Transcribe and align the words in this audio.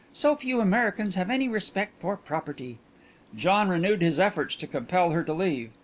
So 0.13 0.35
few 0.35 0.59
Americans 0.59 1.13
have 1.13 1.29
any 1.29 1.47
respect 1.47 2.01
for 2.01 2.17
property." 2.17 2.79
John 3.35 3.69
renewed 3.69 4.01
his 4.01 4.19
efforts 4.19 4.55
to 4.55 4.65
compel 4.65 5.11
her 5.11 5.23
to 5.23 5.31
leave. 5.31 5.69